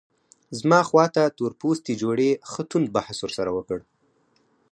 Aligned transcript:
زما 0.59 0.79
خواته 0.89 1.23
تور 1.37 1.51
پوستي 1.59 1.93
جوړې 2.01 2.29
ښه 2.51 2.63
توند 2.69 2.87
بحث 2.97 3.17
ورسره 3.21 3.49
وکړ. 3.57 3.79